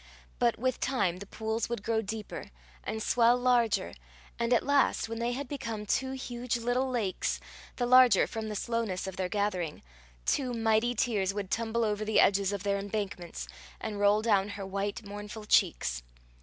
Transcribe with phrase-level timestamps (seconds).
[0.39, 2.49] But with time the pools would grow deeper,
[2.83, 3.93] and swell larger,
[4.39, 7.39] and at last, when they had become two huge little lakes,
[7.75, 9.83] the larger from the slowness of their gathering,
[10.25, 13.47] two mighty tears would tumble over the edges of their embankments,
[13.79, 16.01] and roll down her white mournful cheeks.